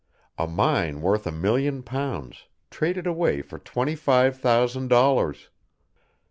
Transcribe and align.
A 0.35 0.47
mine 0.47 1.01
worth 1.01 1.27
a 1.27 1.31
million 1.31 1.83
pounds, 1.83 2.47
traded 2.71 3.05
away 3.05 3.43
for 3.43 3.59
twenty 3.59 3.95
five 3.95 4.35
thousand 4.35 4.87
dollars! 4.87 5.49